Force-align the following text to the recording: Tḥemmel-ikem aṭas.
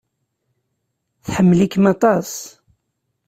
Tḥemmel-ikem 1.25 1.85
aṭas. 1.93 2.31